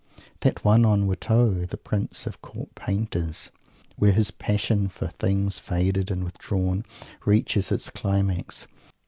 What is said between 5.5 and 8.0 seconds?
faded and withdrawn reaches its